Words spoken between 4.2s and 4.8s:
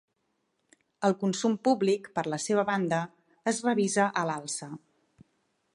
a l’alça.